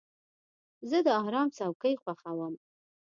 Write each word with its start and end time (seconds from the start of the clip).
زه 0.89 0.97
د 1.05 1.07
آرام 1.25 1.47
څوکۍ 1.57 1.93
خوښوم. 2.01 2.53